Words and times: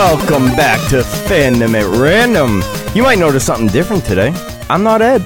Welcome 0.00 0.46
back 0.56 0.80
to 0.88 1.02
Fandom 1.28 1.74
at 1.78 2.00
Random. 2.00 2.62
You 2.96 3.02
might 3.02 3.18
notice 3.18 3.44
something 3.44 3.66
different 3.68 4.02
today. 4.02 4.32
I'm 4.70 4.82
not 4.82 5.02
Ed. 5.02 5.22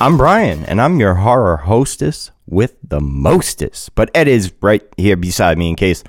I'm 0.00 0.16
Brian, 0.18 0.64
and 0.64 0.80
I'm 0.82 0.98
your 0.98 1.14
horror 1.14 1.56
hostess 1.58 2.32
with 2.48 2.74
the 2.82 3.00
mostest. 3.00 3.94
But 3.94 4.10
Ed 4.12 4.26
is 4.26 4.52
right 4.60 4.82
here 4.96 5.14
beside 5.14 5.56
me 5.56 5.68
in 5.68 5.76
case 5.76 6.02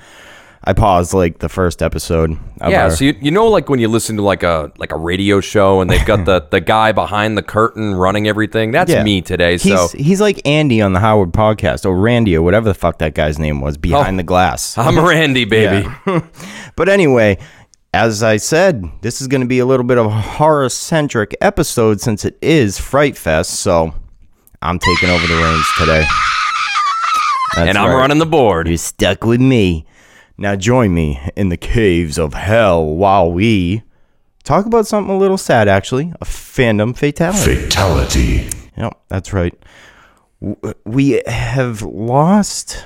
I 0.64 0.74
paused 0.74 1.14
like 1.14 1.38
the 1.38 1.50
first 1.50 1.84
episode. 1.84 2.32
Yeah, 2.68 2.86
our- 2.86 2.90
so 2.92 3.06
you, 3.06 3.14
you 3.22 3.30
know, 3.30 3.48
like 3.48 3.70
when 3.70 3.80
you 3.80 3.88
listen 3.88 4.16
to 4.18 4.24
like 4.24 4.42
a 4.42 4.72
like 4.78 4.92
a 4.92 4.98
radio 4.98 5.40
show 5.40 5.80
and 5.80 5.88
they've 5.90 6.04
got 6.06 6.26
the 6.26 6.42
the 6.50 6.62
guy 6.62 6.94
behind 6.94 7.38
the 7.38 7.44
curtain 7.44 7.94
running 7.94 8.28
everything. 8.28 8.72
That's 8.72 8.90
Yeah. 8.92 9.04
me 9.04 9.22
today. 9.22 9.52
He's, 9.60 9.62
So 9.72 9.88
he's 9.96 10.20
like 10.20 10.42
Andy 10.48 10.82
on 10.82 10.94
the 10.94 11.00
Howard 11.00 11.32
podcast, 11.32 11.86
or 11.86 11.96
Randy, 11.96 12.36
or 12.36 12.42
whatever 12.42 12.68
the 12.70 12.74
fuck 12.74 12.98
that 13.00 13.14
guy's 13.14 13.38
name 13.38 13.62
was, 13.62 13.78
behind 13.78 14.16
Oh. 14.16 14.18
the 14.18 14.24
glass. 14.24 14.80
I'm 14.80 14.98
Randy, 15.00 15.46
baby. 15.46 15.88
But 16.76 16.90
anyway, 16.90 17.38
as 17.94 18.24
I 18.24 18.38
said, 18.38 18.84
this 19.02 19.22
is 19.22 19.28
going 19.28 19.42
to 19.42 19.48
be 19.48 19.60
a 19.60 19.66
little 19.66 19.86
bit 19.86 20.00
of 20.00 20.08
a 20.08 20.10
horror 20.10 20.68
centric 20.70 21.36
episode 21.40 22.02
since 22.02 22.26
it 22.26 22.38
is 22.42 22.80
Fright 22.80 23.16
Fest. 23.16 23.60
So 23.60 23.94
I'm 24.62 24.80
taking 24.80 25.10
over 25.10 25.28
the 25.28 25.36
reins 25.36 25.68
today. 25.78 26.04
That's 27.56 27.70
and 27.70 27.78
I'm 27.78 27.92
right. 27.92 27.96
running 27.96 28.18
the 28.18 28.26
board. 28.26 28.68
You're 28.68 28.78
stuck 28.78 29.24
with 29.24 29.40
me. 29.40 29.86
Now 30.40 30.56
join 30.56 30.96
me 30.96 31.22
in 31.36 31.50
the 31.50 31.58
caves 31.58 32.18
of 32.18 32.34
hell 32.34 32.84
while 32.84 33.32
we 33.32 33.84
talk 34.44 34.66
about 34.66 34.88
something 34.88 35.14
a 35.14 35.18
little 35.18 35.38
sad, 35.38 35.68
actually 35.68 36.12
a 36.20 36.26
fandom 36.26 36.98
fatality. 36.98 37.56
Fatality. 37.56 38.50
Yep, 38.76 39.00
that's 39.08 39.34
right. 39.34 39.54
We 40.84 41.22
have 41.28 41.84
lost 41.84 42.84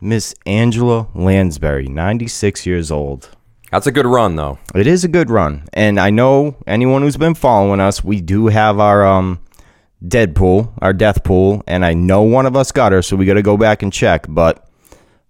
Miss 0.00 0.34
Angela 0.46 1.08
Lansbury, 1.14 1.88
96 1.88 2.64
years 2.64 2.90
old. 2.90 3.36
That's 3.70 3.86
a 3.86 3.92
good 3.92 4.06
run, 4.06 4.36
though. 4.36 4.58
It 4.74 4.86
is 4.86 5.04
a 5.04 5.08
good 5.08 5.30
run, 5.30 5.68
and 5.72 5.98
I 6.00 6.10
know 6.10 6.56
anyone 6.66 7.02
who's 7.02 7.16
been 7.16 7.34
following 7.34 7.80
us, 7.80 8.02
we 8.02 8.20
do 8.20 8.46
have 8.48 8.80
our 8.80 9.06
um 9.06 9.40
dead 10.06 10.34
pool, 10.34 10.72
our 10.80 10.92
death 10.92 11.22
pool, 11.24 11.62
and 11.66 11.84
I 11.84 11.92
know 11.94 12.22
one 12.22 12.46
of 12.46 12.56
us 12.56 12.72
got 12.72 12.92
her, 12.92 13.02
so 13.02 13.16
we 13.16 13.26
got 13.26 13.34
to 13.34 13.42
go 13.42 13.56
back 13.56 13.82
and 13.82 13.92
check. 13.92 14.26
But 14.28 14.66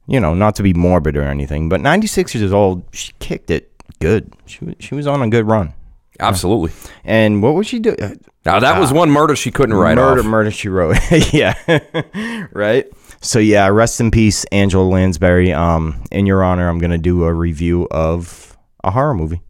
you 0.06 0.20
know, 0.20 0.34
not 0.34 0.54
to 0.56 0.62
be 0.62 0.72
morbid 0.72 1.16
or 1.16 1.22
anything, 1.22 1.68
but 1.68 1.80
96 1.80 2.34
years 2.34 2.52
old, 2.52 2.82
she 2.92 3.12
kicked 3.18 3.50
it 3.50 3.70
good. 4.00 4.32
She 4.46 4.74
she 4.80 4.94
was 4.94 5.06
on 5.06 5.20
a 5.22 5.28
good 5.28 5.46
run. 5.46 5.74
Absolutely. 6.18 6.70
And 7.04 7.42
what 7.42 7.54
was 7.54 7.66
she 7.66 7.78
do? 7.78 7.94
uh, 8.00 8.10
Now 8.44 8.60
that 8.60 8.78
was 8.78 8.92
one 8.92 9.10
murder 9.10 9.34
she 9.36 9.50
couldn't 9.50 9.74
write 9.74 9.96
murder, 9.96 10.20
off. 10.20 10.26
murder. 10.26 10.50
She 10.50 10.68
wrote, 10.68 10.96
yeah, 11.32 11.54
right. 12.52 12.86
So 13.20 13.38
yeah, 13.38 13.68
rest 13.68 14.00
in 14.00 14.10
peace, 14.10 14.44
Angela 14.44 14.84
Lansbury. 14.84 15.52
Um, 15.52 16.02
in 16.10 16.26
your 16.26 16.42
honor, 16.42 16.68
I'm 16.68 16.78
gonna 16.78 16.98
do 16.98 17.24
a 17.24 17.32
review 17.32 17.86
of 17.90 18.56
a 18.82 18.90
horror 18.90 19.14
movie. 19.14 19.42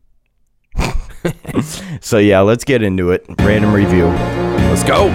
so 2.00 2.18
yeah, 2.18 2.40
let's 2.40 2.64
get 2.64 2.82
into 2.82 3.10
it. 3.12 3.24
Random 3.38 3.72
review. 3.72 4.06
Let's 4.06 4.84
go. 4.84 5.08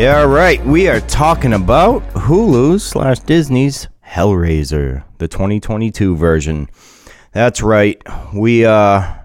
Yeah, 0.00 0.22
right. 0.22 0.64
We 0.64 0.88
are 0.88 0.98
talking 0.98 1.52
about 1.52 2.02
Hulu 2.14 2.80
slash 2.80 3.18
Disney's 3.18 3.86
Hellraiser, 4.02 5.04
the 5.18 5.28
2022 5.28 6.16
version. 6.16 6.70
That's 7.32 7.60
right. 7.60 8.02
We 8.32 8.64
uh 8.64 9.16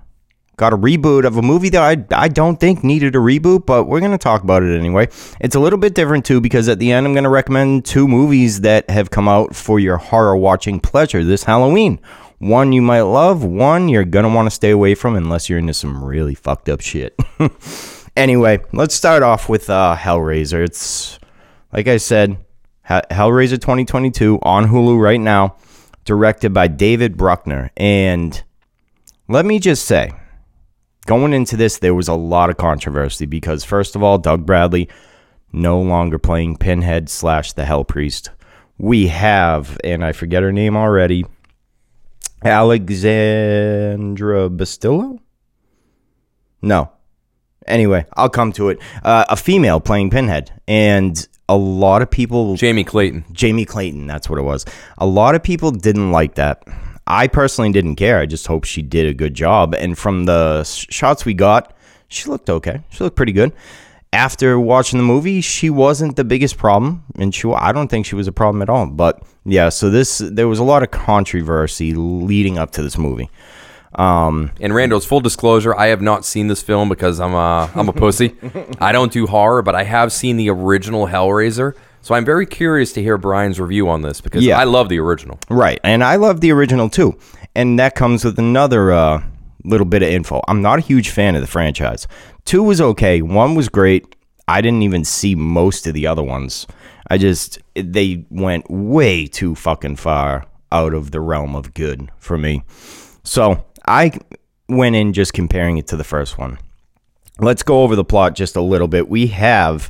got 0.58 0.74
a 0.74 0.78
reboot 0.78 1.24
of 1.24 1.38
a 1.38 1.42
movie 1.42 1.70
that 1.70 1.82
I 1.82 2.24
I 2.24 2.28
don't 2.28 2.60
think 2.60 2.84
needed 2.84 3.16
a 3.16 3.20
reboot, 3.20 3.66
but 3.66 3.86
we're 3.86 4.02
gonna 4.02 4.18
talk 4.18 4.44
about 4.44 4.64
it 4.64 4.78
anyway. 4.78 5.08
It's 5.40 5.56
a 5.56 5.62
little 5.62 5.80
bit 5.80 5.96
different 5.96 6.26
too 6.26 6.42
because 6.42 6.68
at 6.68 6.78
the 6.78 6.92
end 6.92 7.08
I'm 7.08 7.14
gonna 7.14 7.30
recommend 7.30 7.86
two 7.86 8.06
movies 8.06 8.60
that 8.60 8.90
have 8.90 9.10
come 9.10 9.30
out 9.30 9.56
for 9.56 9.80
your 9.80 9.96
horror 9.96 10.36
watching 10.36 10.82
pleasure 10.82 11.24
this 11.24 11.46
Halloween. 11.46 12.02
One 12.40 12.74
you 12.74 12.82
might 12.82 13.04
love, 13.04 13.46
one 13.46 13.88
you're 13.88 14.04
gonna 14.04 14.28
want 14.28 14.48
to 14.48 14.52
stay 14.54 14.72
away 14.72 14.94
from 14.94 15.16
unless 15.16 15.48
you're 15.48 15.58
into 15.58 15.74
some 15.74 16.04
really 16.04 16.36
fucked 16.36 16.68
up 16.68 16.82
shit. 16.82 17.18
Anyway, 18.16 18.62
let's 18.72 18.96
start 18.96 19.24
off 19.24 19.50
with 19.50 19.70
uh, 19.70 19.96
Hellraiser. 20.00 20.64
It's 20.64 21.20
like 21.74 21.88
I 21.88 21.98
said, 21.98 22.38
Hellraiser 22.88 23.60
2022 23.60 24.40
on 24.42 24.68
Hulu 24.68 25.00
right 25.00 25.20
now, 25.20 25.58
directed 26.06 26.54
by 26.54 26.68
David 26.68 27.18
Bruckner. 27.18 27.72
And 27.76 28.42
let 29.28 29.46
me 29.46 29.60
just 29.60 29.86
say, 29.86 30.14
going 31.06 31.34
into 31.34 31.58
this, 31.58 31.80
there 31.80 31.94
was 31.94 32.08
a 32.08 32.14
lot 32.14 32.50
of 32.50 32.56
controversy 32.56 33.26
because, 33.26 33.66
first 33.66 33.96
of 33.96 34.04
all, 34.04 34.18
Doug 34.18 34.46
Bradley 34.46 34.88
no 35.52 35.82
longer 35.82 36.18
playing 36.18 36.56
Pinhead 36.58 37.10
slash 37.10 37.52
the 37.52 37.66
Hell 37.66 37.84
Priest. 37.84 38.30
We 38.78 39.08
have, 39.08 39.78
and 39.84 40.06
I 40.06 40.14
forget 40.14 40.44
her 40.44 40.54
name 40.54 40.78
already, 40.78 41.26
Alexandra 42.44 44.50
Bastillo? 44.50 45.20
No, 46.62 46.92
Anyway, 47.68 48.06
I'll 48.14 48.30
come 48.30 48.52
to 48.54 48.70
it. 48.70 48.80
Uh, 49.04 49.26
a 49.30 49.36
female 49.36 49.80
playing 49.80 50.10
Pinhead, 50.10 50.52
and 50.68 51.28
a 51.50 51.58
lot 51.58 52.02
of 52.02 52.10
people. 52.10 52.56
Jamie 52.56 52.84
Clayton. 52.84 53.26
Jamie 53.32 53.66
Clayton, 53.66 54.08
that's 54.08 54.30
what 54.30 54.40
it 54.40 54.44
was. 54.44 54.66
A 54.98 55.06
lot 55.06 55.36
of 55.36 55.44
people 55.44 55.72
didn't 55.72 56.12
like 56.12 56.36
that. 56.36 56.64
I 57.08 57.28
personally 57.28 57.72
didn't 57.72 57.96
care. 57.98 58.20
I 58.20 58.26
just 58.26 58.48
hope 58.48 58.64
she 58.64 58.82
did 58.82 59.06
a 59.06 59.14
good 59.14 59.36
job. 59.36 59.76
And 59.76 59.98
from 59.98 60.26
the 60.26 60.60
s- 60.62 60.88
shots 60.90 61.24
we 61.24 61.34
got, 61.36 61.74
she 62.08 62.30
looked 62.30 62.50
okay. 62.50 62.82
She 62.90 63.04
looked 63.04 63.16
pretty 63.16 63.32
good. 63.32 63.54
After 64.12 64.60
watching 64.60 64.98
the 64.98 65.04
movie, 65.04 65.42
she 65.42 65.70
wasn't 65.70 66.16
the 66.16 66.24
biggest 66.24 66.58
problem, 66.58 67.04
and 67.20 67.36
she 67.36 67.52
I 67.52 67.74
don't 67.74 67.90
think 67.90 68.06
she 68.06 68.16
was 68.16 68.28
a 68.28 68.32
problem 68.32 68.62
at 68.62 68.70
all. 68.70 68.86
But 68.88 69.22
yeah, 69.44 69.70
so 69.70 69.90
this 69.90 70.20
there 70.20 70.48
was 70.48 70.58
a 70.58 70.64
lot 70.64 70.84
of 70.84 70.92
controversy 70.92 71.94
leading 71.94 72.58
up 72.58 72.72
to 72.72 72.82
this 72.82 72.98
movie. 72.98 73.30
Um, 73.96 74.52
And 74.60 74.74
Randos, 74.74 75.06
full 75.06 75.22
disclosure, 75.22 75.76
I 75.76 75.88
have 75.88 76.02
not 76.02 76.26
seen 76.26 76.48
this 76.48 76.62
film 76.62 76.90
because 76.90 77.20
I'm 77.20 77.34
a 77.34 77.70
I'm 77.76 77.90
a 77.90 77.94
pussy. 77.94 78.36
I 78.80 78.92
don't 78.92 79.12
do 79.12 79.26
horror, 79.28 79.62
but 79.62 79.76
I 79.76 79.84
have 79.84 80.12
seen 80.12 80.38
the 80.38 80.50
original 80.50 81.08
Hellraiser. 81.08 81.74
So 82.02 82.14
I'm 82.14 82.26
very 82.26 82.46
curious 82.46 82.94
to 82.94 83.02
hear 83.02 83.18
Brian's 83.18 83.60
review 83.60 83.90
on 83.90 84.02
this 84.04 84.22
because 84.22 84.44
Yeah. 84.46 84.60
I 84.60 84.66
love 84.66 84.90
the 84.90 85.00
original. 85.00 85.40
Right. 85.50 85.80
And 85.84 86.04
I 86.04 86.18
love 86.18 86.40
the 86.42 86.52
original 86.52 86.88
too. 86.90 87.18
And 87.56 87.80
that 87.80 87.96
comes 87.96 88.24
with 88.24 88.38
another 88.38 88.92
uh, 88.92 89.24
little 89.64 89.86
bit 89.88 90.04
of 90.04 90.10
info. 90.10 90.42
I'm 90.48 90.62
not 90.62 90.78
a 90.78 90.82
huge 90.84 91.10
fan 91.10 91.36
of 91.36 91.42
the 91.42 91.48
franchise. 91.48 92.08
Two 92.44 92.62
was 92.62 92.80
okay. 92.80 93.22
One 93.24 93.56
was 93.56 93.70
great. 93.70 94.16
I 94.48 94.62
didn't 94.62 94.84
even 94.84 95.04
see 95.04 95.34
most 95.34 95.88
of 95.88 95.96
the 95.96 96.06
other 96.06 96.22
ones. 96.22 96.68
I 97.10 97.18
just, 97.18 97.58
they 97.74 98.26
went 98.30 98.70
way 98.70 99.26
too 99.26 99.56
fucking 99.56 99.96
far 99.96 100.46
out 100.72 100.94
of 100.94 101.10
the 101.10 101.22
realm 101.22 101.56
of 101.56 101.74
good 101.74 102.12
for 102.20 102.38
me. 102.38 102.64
So 103.26 103.66
I 103.86 104.18
went 104.70 104.96
in 104.96 105.12
just 105.12 105.34
comparing 105.34 105.78
it 105.78 105.88
to 105.88 105.98
the 105.98 106.04
first 106.04 106.38
one. 106.38 106.58
Let's 107.40 107.64
go 107.64 107.82
over 107.82 107.96
the 107.96 108.06
plot 108.06 108.36
just 108.36 108.56
a 108.56 108.62
little 108.62 108.88
bit. 108.88 109.10
We 109.10 109.28
have 109.28 109.90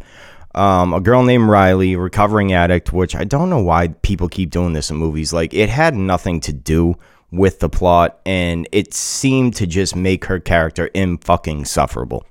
um, 0.56 0.94
a 0.94 1.02
girl 1.02 1.22
named 1.22 1.48
Riley, 1.48 1.96
recovering 1.96 2.54
addict, 2.54 2.92
which 2.92 3.16
I 3.16 3.24
don't 3.24 3.50
know 3.50 3.62
why 3.62 3.90
people 3.90 4.30
keep 4.30 4.50
doing 4.50 4.74
this 4.74 4.90
in 4.90 4.98
movies. 4.98 5.32
Like, 5.32 5.54
it 5.54 5.70
had 5.70 5.96
nothing 5.96 6.40
to 6.42 6.54
do 6.54 6.96
with 7.30 7.60
the 7.60 7.70
plot, 7.70 8.20
and 8.26 8.68
it 8.72 8.94
seemed 8.94 9.56
to 9.56 9.68
just 9.68 9.96
make 9.96 10.26
her 10.26 10.40
character 10.40 10.88
in 10.94 11.18
fucking 11.18 11.66
sufferable. 11.66 12.26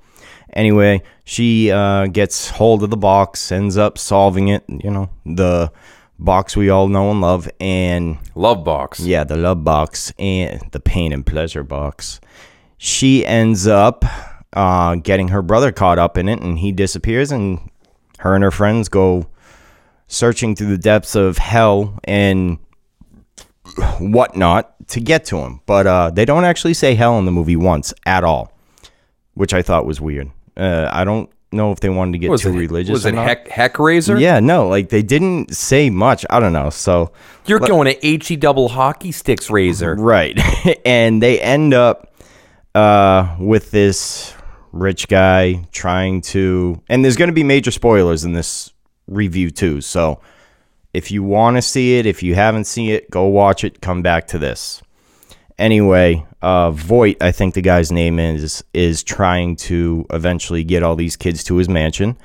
Anyway, 0.55 1.03
she 1.25 1.71
uh, 1.71 2.07
gets 2.07 2.49
hold 2.49 2.83
of 2.83 2.91
the 2.91 2.97
box, 2.97 3.53
ends 3.53 3.77
up 3.77 3.99
solving 3.99 4.49
it. 4.49 4.65
You 4.69 4.91
know, 4.91 5.11
the 5.27 5.71
box 6.25 6.57
we 6.57 6.71
all 6.71 6.89
know 6.89 7.11
and 7.11 7.21
love, 7.21 7.49
and 7.61 8.19
Love 8.35 8.65
box. 8.65 9.01
yeah, 9.01 9.25
the 9.25 9.37
love 9.37 9.63
box 9.65 10.13
and 10.19 10.61
the 10.73 10.81
pain 10.81 11.13
and 11.13 11.25
pleasure 11.27 11.63
box. 11.63 12.21
She 12.79 13.25
ends 13.27 13.67
up 13.67 14.05
uh, 14.53 14.97
getting 14.97 15.29
her 15.29 15.43
brother 15.43 15.73
caught 15.73 15.99
up 15.99 16.17
in 16.19 16.29
it, 16.29 16.41
and 16.41 16.59
he 16.59 16.73
disappears, 16.73 17.31
and 17.31 17.71
her 18.19 18.35
and 18.35 18.43
her 18.45 18.51
friends 18.51 18.89
go 18.89 19.27
searching 20.07 20.55
through 20.55 20.69
the 20.69 20.79
depths 20.79 21.15
of 21.15 21.39
hell 21.39 21.99
and 22.05 22.59
whatnot 23.99 24.75
to 24.89 25.01
get 25.01 25.25
to 25.27 25.39
him. 25.39 25.61
But 25.67 25.87
uh, 25.87 26.11
they 26.11 26.25
don't 26.25 26.45
actually 26.45 26.75
say 26.75 26.95
hell 26.95 27.19
in 27.19 27.25
the 27.25 27.31
movie 27.33 27.57
once 27.57 27.93
at 28.07 28.25
all, 28.25 28.53
which 29.35 29.55
I 29.55 29.63
thought 29.63 29.87
was 29.87 30.01
weird. 30.01 30.31
Uh, 30.57 30.89
I 30.93 31.05
don't 31.05 31.31
know 31.55 31.73
if 31.73 31.81
they 31.81 31.89
wanted 31.89 32.13
to 32.13 32.19
get 32.19 32.31
Was 32.31 32.43
too 32.43 32.51
it 32.51 32.57
religious. 32.57 32.93
Was 32.93 33.07
it. 33.07 33.15
Heck 33.15 33.49
Heck 33.49 33.79
Razor? 33.79 34.19
Yeah, 34.19 34.41
no, 34.41 34.69
like 34.69 34.89
they 34.89 35.03
didn't 35.03 35.55
say 35.55 35.91
much. 35.91 36.25
I 36.31 36.41
don't 36.41 36.53
know. 36.53 36.71
So 36.71 37.13
You're 37.47 37.61
going 37.61 37.95
to 37.95 38.07
HE 38.07 38.37
double 38.37 38.69
hockey 38.69 39.13
sticks 39.13 39.51
razor. 39.51 39.97
Right. 40.05 40.39
and 40.85 41.23
they 41.23 41.41
end 41.41 41.73
up 41.73 42.13
uh, 42.75 43.37
with 43.39 43.71
this 43.71 44.35
rich 44.73 45.09
guy 45.09 45.67
trying 45.73 46.21
to. 46.21 46.83
And 46.89 47.05
there's 47.05 47.17
going 47.17 47.29
to 47.29 47.35
be 47.35 47.45
major 47.45 47.71
spoilers 47.71 48.25
in 48.25 48.33
this 48.33 48.73
review, 49.07 49.51
too. 49.51 49.81
So 49.81 50.21
if 50.93 51.11
you 51.11 51.23
want 51.23 51.57
to 51.57 51.63
see 51.63 51.99
it, 51.99 52.07
if 52.07 52.23
you 52.23 52.35
haven't 52.35 52.65
seen 52.65 52.91
it, 52.91 53.11
go 53.11 53.27
watch 53.27 53.65
it, 53.65 53.81
come 53.81 54.03
back 54.03 54.27
to 54.29 54.39
this. 54.39 54.83
Anyway, 55.59 56.27
uh, 56.43 56.71
Voight, 56.73 57.17
I 57.23 57.31
think 57.31 57.55
the 57.55 57.63
guy's 57.63 57.93
name 57.93 58.19
is, 58.19 58.65
is 58.75 59.03
trying 59.05 59.55
to 59.57 60.05
eventually 60.11 60.65
get 60.65 60.83
all 60.83 60.97
these 60.97 61.17
kids 61.17 61.45
to 61.45 61.57
his 61.57 61.69
mansion 61.69 62.17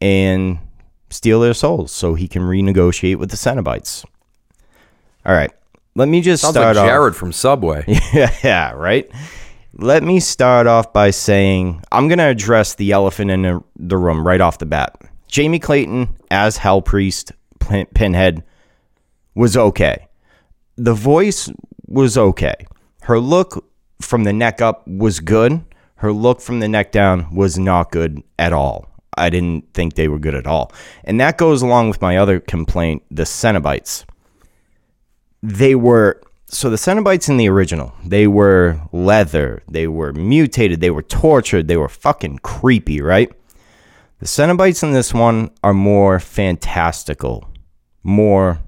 and 0.00 0.58
steal 1.10 1.40
their 1.40 1.54
souls 1.54 1.90
so 1.90 2.14
he 2.14 2.28
can 2.28 2.42
renegotiate 2.42 3.16
with 3.16 3.30
the 3.30 3.36
Cenobites. 3.36 4.04
All 5.24 5.34
right, 5.34 5.50
let 5.96 6.06
me 6.08 6.20
just 6.20 6.42
Sounds 6.42 6.54
start 6.54 6.76
like 6.76 6.84
off. 6.84 6.88
Jared 6.88 7.16
from 7.16 7.32
Subway. 7.32 7.84
yeah, 8.12 8.32
yeah, 8.44 8.70
right. 8.72 9.10
Let 9.78 10.02
me 10.04 10.20
start 10.20 10.66
off 10.68 10.92
by 10.92 11.10
saying 11.10 11.82
I'm 11.90 12.06
going 12.08 12.18
to 12.18 12.24
address 12.26 12.76
the 12.76 12.92
elephant 12.92 13.30
in 13.32 13.42
the- 13.42 13.64
the 13.76 13.96
room 13.96 14.24
right 14.26 14.40
off 14.40 14.58
the 14.58 14.66
bat. 14.66 14.96
Jamie 15.28 15.58
Clayton 15.58 16.08
as 16.30 16.56
Hell 16.56 16.80
Priest 16.80 17.32
Pinhead 17.58 18.44
was 19.34 19.56
okay. 19.56 20.06
The 20.76 20.94
voice 20.94 21.50
was 21.88 22.16
okay. 22.16 22.54
Her 23.06 23.18
look 23.18 23.64
from 24.00 24.24
the 24.24 24.32
neck 24.32 24.60
up 24.60 24.86
was 24.86 25.20
good. 25.20 25.64
Her 25.96 26.12
look 26.12 26.40
from 26.40 26.60
the 26.60 26.68
neck 26.68 26.92
down 26.92 27.34
was 27.34 27.58
not 27.58 27.90
good 27.90 28.22
at 28.38 28.52
all. 28.52 28.86
I 29.16 29.30
didn't 29.30 29.72
think 29.72 29.94
they 29.94 30.08
were 30.08 30.18
good 30.18 30.34
at 30.34 30.46
all. 30.46 30.70
And 31.02 31.18
that 31.20 31.38
goes 31.38 31.62
along 31.62 31.88
with 31.88 32.02
my 32.02 32.18
other 32.18 32.38
complaint 32.38 33.02
the 33.10 33.22
Cenobites 33.22 34.04
they 35.46 35.74
were 35.74 36.20
so 36.48 36.70
the 36.70 36.76
Cenobites 36.76 37.28
in 37.28 37.38
the 37.38 37.48
original, 37.48 37.92
they 38.04 38.26
were 38.26 38.80
leather, 38.92 39.62
they 39.68 39.88
were 39.88 40.12
mutated, 40.12 40.80
they 40.80 40.90
were 40.90 41.02
tortured, 41.02 41.66
they 41.66 41.76
were 41.76 41.88
fucking 41.88 42.38
creepy, 42.38 43.00
right? 43.00 43.32
The 44.20 44.26
Cenobites 44.26 44.82
in 44.82 44.92
this 44.92 45.12
one 45.12 45.50
are 45.64 45.74
more 45.74 46.20
fantastical, 46.20 47.48
more 48.04 48.60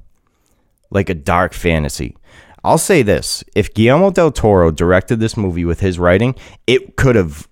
like 0.90 1.08
a 1.08 1.14
dark 1.14 1.52
fantasy. 1.52 2.16
I'll 2.68 2.76
say 2.76 3.02
this 3.02 3.42
if 3.54 3.72
Guillermo 3.72 4.10
del 4.10 4.30
Toro 4.30 4.70
directed 4.70 5.20
this 5.20 5.38
movie 5.38 5.64
with 5.64 5.80
his 5.80 5.98
writing, 5.98 6.34
it 6.66 6.96
could 6.96 7.16
have 7.16 7.48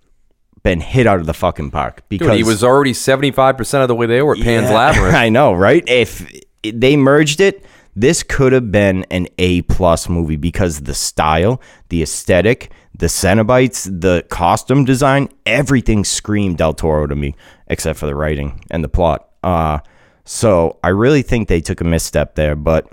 been 0.62 0.80
hit 0.80 1.06
out 1.06 1.20
of 1.20 1.26
the 1.26 1.32
fucking 1.32 1.70
park 1.70 2.02
because 2.10 2.28
Dude, 2.28 2.36
he 2.36 2.42
was 2.42 2.62
already 2.62 2.92
75% 2.92 3.82
of 3.82 3.88
the 3.88 3.94
way 3.94 4.04
there 4.04 4.30
at 4.30 4.38
Pan's 4.38 4.68
yeah, 4.68 4.76
Labyrinth. 4.76 5.14
I 5.14 5.30
know, 5.30 5.54
right? 5.54 5.82
If 5.88 6.30
they 6.62 6.96
merged 6.96 7.40
it, 7.40 7.64
this 7.94 8.22
could 8.22 8.52
have 8.52 8.70
been 8.70 9.06
an 9.10 9.26
A 9.38 9.62
plus 9.62 10.06
movie 10.06 10.36
because 10.36 10.82
the 10.82 10.92
style, 10.92 11.62
the 11.88 12.02
aesthetic, 12.02 12.70
the 12.98 13.06
Cenobites, 13.06 13.84
the 13.84 14.22
costume 14.28 14.84
design, 14.84 15.30
everything 15.46 16.04
screamed 16.04 16.58
Del 16.58 16.74
Toro 16.74 17.06
to 17.06 17.14
me, 17.14 17.34
except 17.68 17.98
for 17.98 18.04
the 18.04 18.14
writing 18.14 18.62
and 18.70 18.84
the 18.84 18.88
plot. 18.88 19.30
Uh, 19.42 19.78
so 20.26 20.78
I 20.84 20.90
really 20.90 21.22
think 21.22 21.48
they 21.48 21.62
took 21.62 21.80
a 21.80 21.84
misstep 21.84 22.34
there. 22.34 22.54
But 22.54 22.86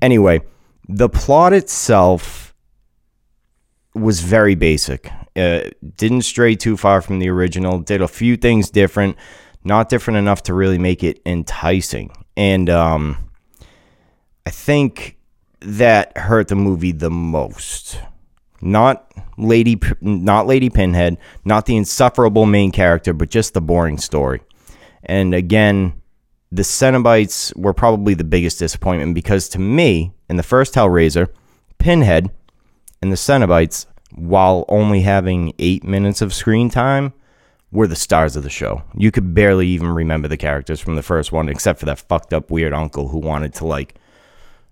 anyway, 0.00 0.42
the 0.88 1.08
plot 1.08 1.52
itself 1.52 2.54
was 3.94 4.20
very 4.20 4.54
basic. 4.54 5.10
Uh, 5.34 5.62
didn't 5.96 6.22
stray 6.22 6.54
too 6.54 6.76
far 6.76 7.00
from 7.00 7.18
the 7.18 7.28
original. 7.28 7.78
Did 7.80 8.02
a 8.02 8.08
few 8.08 8.36
things 8.36 8.70
different, 8.70 9.16
not 9.64 9.88
different 9.88 10.18
enough 10.18 10.42
to 10.44 10.54
really 10.54 10.78
make 10.78 11.02
it 11.02 11.20
enticing. 11.26 12.10
And 12.36 12.70
um, 12.70 13.30
I 14.44 14.50
think 14.50 15.18
that 15.60 16.16
hurt 16.16 16.48
the 16.48 16.54
movie 16.54 16.92
the 16.92 17.10
most. 17.10 18.00
Not 18.62 19.12
Lady, 19.36 19.78
not 20.00 20.46
Lady 20.46 20.70
Pinhead, 20.70 21.18
not 21.44 21.66
the 21.66 21.76
insufferable 21.76 22.46
main 22.46 22.70
character, 22.70 23.12
but 23.12 23.28
just 23.28 23.54
the 23.54 23.60
boring 23.60 23.98
story. 23.98 24.42
And 25.02 25.34
again, 25.34 26.00
the 26.52 26.62
Cenobites 26.62 27.56
were 27.56 27.74
probably 27.74 28.14
the 28.14 28.24
biggest 28.24 28.58
disappointment 28.58 29.14
because 29.14 29.48
to 29.50 29.58
me, 29.58 30.12
in 30.28 30.36
the 30.36 30.42
first 30.42 30.74
Hellraiser, 30.74 31.28
Pinhead 31.78 32.30
and 33.02 33.12
the 33.12 33.16
Cenobites, 33.16 33.86
while 34.14 34.64
only 34.68 35.00
having 35.02 35.52
eight 35.58 35.84
minutes 35.84 36.22
of 36.22 36.32
screen 36.32 36.70
time, 36.70 37.12
were 37.72 37.86
the 37.86 37.96
stars 37.96 38.36
of 38.36 38.42
the 38.42 38.50
show. 38.50 38.82
You 38.96 39.10
could 39.10 39.34
barely 39.34 39.66
even 39.68 39.88
remember 39.88 40.28
the 40.28 40.36
characters 40.36 40.80
from 40.80 40.94
the 40.94 41.02
first 41.02 41.32
one, 41.32 41.48
except 41.48 41.80
for 41.80 41.86
that 41.86 41.98
fucked 41.98 42.32
up 42.32 42.50
weird 42.50 42.72
uncle 42.72 43.08
who 43.08 43.18
wanted 43.18 43.54
to 43.54 43.66
like 43.66 43.96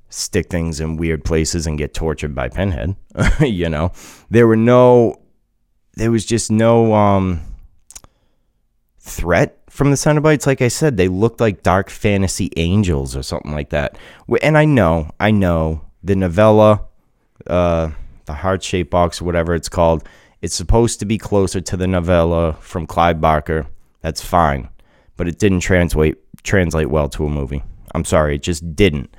stick 0.08 0.48
things 0.48 0.80
in 0.80 0.96
weird 0.96 1.24
places 1.24 1.66
and 1.66 1.76
get 1.76 1.92
tortured 1.92 2.34
by 2.34 2.48
Pinhead. 2.48 2.96
you 3.40 3.68
know, 3.68 3.92
there 4.30 4.46
were 4.46 4.56
no, 4.56 5.20
there 5.94 6.10
was 6.10 6.24
just 6.24 6.50
no 6.50 6.94
um, 6.94 7.40
threat 9.04 9.58
from 9.68 9.90
the 9.90 9.96
Cenobites. 9.96 10.46
Like 10.46 10.62
I 10.62 10.68
said, 10.68 10.96
they 10.96 11.08
looked 11.08 11.40
like 11.40 11.62
dark 11.62 11.90
fantasy 11.90 12.50
angels 12.56 13.14
or 13.14 13.22
something 13.22 13.52
like 13.52 13.70
that. 13.70 13.98
And 14.42 14.56
I 14.56 14.64
know, 14.64 15.10
I 15.20 15.30
know 15.30 15.82
the 16.02 16.16
novella, 16.16 16.86
uh, 17.46 17.90
the 18.24 18.32
heart 18.32 18.62
shaped 18.62 18.90
box, 18.90 19.20
whatever 19.20 19.54
it's 19.54 19.68
called, 19.68 20.08
it's 20.40 20.54
supposed 20.54 21.00
to 21.00 21.06
be 21.06 21.18
closer 21.18 21.60
to 21.60 21.76
the 21.76 21.86
novella 21.86 22.54
from 22.60 22.86
Clive 22.86 23.20
Barker. 23.20 23.66
That's 24.00 24.24
fine, 24.24 24.70
but 25.16 25.28
it 25.28 25.38
didn't 25.38 25.60
translate 25.60 26.16
translate 26.42 26.90
well 26.90 27.08
to 27.08 27.24
a 27.24 27.30
movie. 27.30 27.62
I'm 27.94 28.04
sorry, 28.04 28.36
it 28.36 28.42
just 28.42 28.74
didn't. 28.74 29.14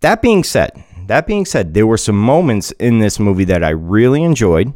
That 0.00 0.20
being 0.20 0.44
said, 0.44 0.84
that 1.06 1.26
being 1.26 1.46
said, 1.46 1.72
there 1.72 1.86
were 1.86 1.96
some 1.96 2.18
moments 2.18 2.72
in 2.72 2.98
this 2.98 3.18
movie 3.18 3.44
that 3.44 3.64
I 3.64 3.70
really 3.70 4.22
enjoyed, 4.22 4.72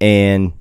and 0.00 0.52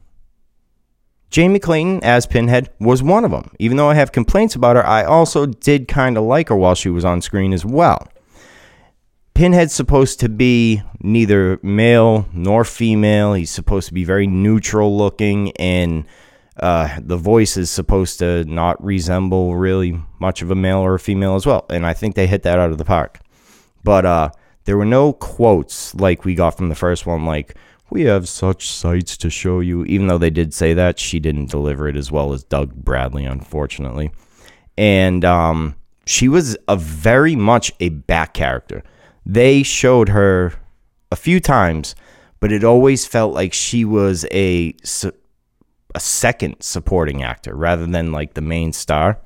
Jamie 1.29 1.59
Clayton 1.59 2.03
as 2.03 2.25
Pinhead 2.25 2.69
was 2.79 3.03
one 3.03 3.23
of 3.23 3.31
them. 3.31 3.51
Even 3.59 3.77
though 3.77 3.89
I 3.89 3.93
have 3.93 4.11
complaints 4.11 4.55
about 4.55 4.75
her, 4.75 4.85
I 4.85 5.03
also 5.03 5.45
did 5.45 5.87
kind 5.87 6.17
of 6.17 6.23
like 6.23 6.49
her 6.49 6.55
while 6.55 6.75
she 6.75 6.89
was 6.89 7.05
on 7.05 7.21
screen 7.21 7.53
as 7.53 7.63
well. 7.63 8.07
Pinhead's 9.35 9.73
supposed 9.73 10.19
to 10.19 10.27
be 10.27 10.81
neither 11.01 11.59
male 11.61 12.27
nor 12.33 12.65
female. 12.65 13.33
He's 13.33 13.51
supposed 13.51 13.87
to 13.87 13.93
be 13.93 14.03
very 14.03 14.27
neutral 14.27 14.97
looking, 14.97 15.51
and 15.53 16.05
uh, 16.57 16.99
the 16.99 17.15
voice 17.15 17.55
is 17.55 17.69
supposed 17.69 18.19
to 18.19 18.43
not 18.45 18.83
resemble 18.83 19.55
really 19.55 20.01
much 20.19 20.41
of 20.41 20.51
a 20.51 20.55
male 20.55 20.79
or 20.79 20.95
a 20.95 20.99
female 20.99 21.35
as 21.35 21.45
well. 21.45 21.65
And 21.69 21.85
I 21.85 21.93
think 21.93 22.15
they 22.15 22.27
hit 22.27 22.43
that 22.43 22.59
out 22.59 22.71
of 22.71 22.77
the 22.79 22.85
park. 22.85 23.19
But 23.83 24.05
uh, 24.05 24.31
there 24.65 24.77
were 24.77 24.83
no 24.83 25.13
quotes 25.13 25.95
like 25.95 26.25
we 26.25 26.35
got 26.35 26.57
from 26.57 26.67
the 26.67 26.75
first 26.75 27.05
one, 27.05 27.25
like, 27.25 27.55
we 27.89 28.03
have 28.03 28.27
such 28.27 28.69
sights 28.69 29.17
to 29.17 29.29
show 29.29 29.59
you. 29.59 29.83
Even 29.85 30.07
though 30.07 30.17
they 30.17 30.29
did 30.29 30.53
say 30.53 30.73
that, 30.73 30.99
she 30.99 31.19
didn't 31.19 31.49
deliver 31.49 31.87
it 31.87 31.95
as 31.95 32.11
well 32.11 32.33
as 32.33 32.43
Doug 32.43 32.73
Bradley, 32.73 33.25
unfortunately. 33.25 34.11
And 34.77 35.25
um, 35.25 35.75
she 36.05 36.27
was 36.27 36.57
a 36.67 36.75
very 36.75 37.35
much 37.35 37.71
a 37.79 37.89
back 37.89 38.33
character. 38.33 38.83
They 39.25 39.63
showed 39.63 40.09
her 40.09 40.53
a 41.11 41.15
few 41.15 41.39
times, 41.39 41.95
but 42.39 42.51
it 42.51 42.63
always 42.63 43.05
felt 43.05 43.33
like 43.33 43.53
she 43.53 43.85
was 43.85 44.25
a 44.31 44.73
a 45.95 45.99
second 45.99 46.55
supporting 46.59 47.23
actor 47.23 47.55
rather 47.55 47.85
than 47.85 48.11
like 48.11 48.35
the 48.35 48.41
main 48.41 48.73
star. 48.73 49.19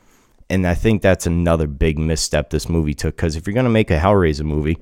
And 0.50 0.68
I 0.68 0.76
think 0.76 1.02
that's 1.02 1.26
another 1.26 1.68
big 1.68 1.98
misstep 1.98 2.50
this 2.50 2.70
movie 2.70 2.94
took 2.94 3.16
because 3.16 3.36
if 3.36 3.48
you're 3.48 3.54
going 3.54 3.66
to 3.66 3.70
make 3.70 3.92
a 3.92 3.98
Hellraiser 3.98 4.46
movie, 4.46 4.78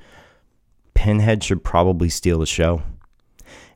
Pinhead 0.93 1.43
should 1.43 1.63
probably 1.63 2.09
steal 2.09 2.39
the 2.39 2.45
show. 2.45 2.83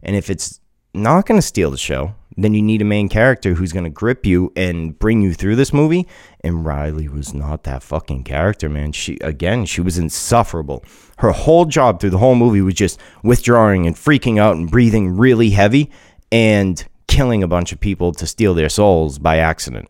And 0.05 0.15
if 0.15 0.29
it's 0.29 0.61
not 0.93 1.25
going 1.25 1.39
to 1.39 1.45
steal 1.45 1.71
the 1.71 1.77
show, 1.77 2.15
then 2.37 2.53
you 2.53 2.61
need 2.61 2.81
a 2.81 2.85
main 2.85 3.09
character 3.09 3.53
who's 3.53 3.71
going 3.71 3.85
to 3.85 3.89
grip 3.89 4.25
you 4.25 4.51
and 4.55 4.97
bring 4.97 5.21
you 5.21 5.33
through 5.33 5.55
this 5.55 5.73
movie. 5.73 6.07
And 6.41 6.65
Riley 6.65 7.07
was 7.07 7.33
not 7.33 7.63
that 7.63 7.83
fucking 7.83 8.23
character, 8.23 8.69
man. 8.69 8.91
She 8.91 9.17
again, 9.21 9.65
she 9.65 9.81
was 9.81 9.97
insufferable. 9.97 10.83
Her 11.17 11.31
whole 11.31 11.65
job 11.65 11.99
through 11.99 12.11
the 12.11 12.17
whole 12.17 12.35
movie 12.35 12.61
was 12.61 12.73
just 12.75 12.99
withdrawing 13.23 13.87
and 13.87 13.95
freaking 13.95 14.39
out 14.39 14.55
and 14.55 14.69
breathing 14.69 15.17
really 15.17 15.49
heavy 15.49 15.89
and 16.31 16.85
killing 17.07 17.41
a 17.41 17.47
bunch 17.47 17.71
of 17.71 17.79
people 17.79 18.11
to 18.13 18.27
steal 18.27 18.53
their 18.53 18.69
souls 18.69 19.17
by 19.17 19.37
accident. 19.37 19.89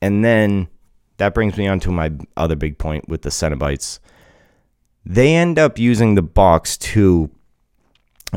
And 0.00 0.24
then 0.24 0.68
that 1.16 1.34
brings 1.34 1.56
me 1.56 1.66
on 1.66 1.80
to 1.80 1.90
my 1.90 2.12
other 2.36 2.56
big 2.56 2.78
point 2.78 3.08
with 3.08 3.22
the 3.22 3.30
Cenobites. 3.30 3.98
They 5.04 5.34
end 5.34 5.58
up 5.58 5.78
using 5.78 6.14
the 6.14 6.22
box 6.22 6.76
to 6.78 7.30